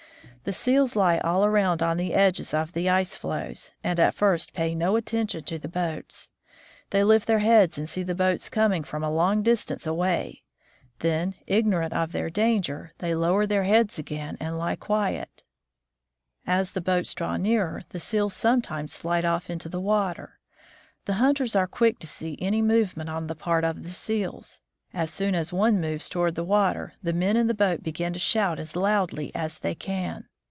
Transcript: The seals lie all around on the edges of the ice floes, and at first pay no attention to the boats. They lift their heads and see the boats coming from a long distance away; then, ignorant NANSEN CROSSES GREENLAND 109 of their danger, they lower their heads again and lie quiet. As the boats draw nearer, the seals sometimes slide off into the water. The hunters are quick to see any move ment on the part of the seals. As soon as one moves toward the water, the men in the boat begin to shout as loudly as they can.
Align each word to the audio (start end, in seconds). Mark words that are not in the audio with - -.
The 0.43 0.51
seals 0.51 0.95
lie 0.95 1.19
all 1.19 1.45
around 1.45 1.83
on 1.83 1.97
the 1.97 2.15
edges 2.15 2.51
of 2.51 2.73
the 2.73 2.89
ice 2.89 3.15
floes, 3.15 3.73
and 3.83 3.99
at 3.99 4.15
first 4.15 4.53
pay 4.55 4.73
no 4.73 4.95
attention 4.95 5.43
to 5.43 5.59
the 5.59 5.67
boats. 5.67 6.31
They 6.89 7.03
lift 7.03 7.27
their 7.27 7.37
heads 7.45 7.77
and 7.77 7.87
see 7.87 8.01
the 8.01 8.15
boats 8.15 8.49
coming 8.49 8.83
from 8.83 9.03
a 9.03 9.11
long 9.11 9.43
distance 9.43 9.85
away; 9.85 10.41
then, 10.97 11.35
ignorant 11.45 11.93
NANSEN 11.93 12.09
CROSSES 12.23 12.33
GREENLAND 12.33 12.67
109 12.69 12.87
of 12.87 12.89
their 12.89 12.89
danger, 12.91 12.93
they 12.97 13.13
lower 13.13 13.45
their 13.45 13.65
heads 13.65 13.99
again 13.99 14.37
and 14.39 14.57
lie 14.57 14.75
quiet. 14.75 15.43
As 16.47 16.71
the 16.71 16.81
boats 16.81 17.13
draw 17.13 17.37
nearer, 17.37 17.83
the 17.89 17.99
seals 17.99 18.33
sometimes 18.33 18.91
slide 18.91 19.23
off 19.25 19.47
into 19.47 19.69
the 19.69 19.79
water. 19.79 20.39
The 21.05 21.13
hunters 21.21 21.55
are 21.55 21.67
quick 21.67 21.99
to 21.99 22.07
see 22.07 22.35
any 22.41 22.63
move 22.63 22.97
ment 22.97 23.09
on 23.09 23.27
the 23.27 23.35
part 23.35 23.63
of 23.63 23.83
the 23.83 23.89
seals. 23.91 24.59
As 24.91 25.11
soon 25.11 25.35
as 25.35 25.53
one 25.53 25.79
moves 25.79 26.09
toward 26.09 26.33
the 26.33 26.43
water, 26.43 26.95
the 27.03 27.13
men 27.13 27.37
in 27.37 27.45
the 27.45 27.53
boat 27.53 27.83
begin 27.83 28.11
to 28.13 28.19
shout 28.19 28.59
as 28.59 28.75
loudly 28.75 29.31
as 29.35 29.59
they 29.59 29.75
can. 29.75 30.25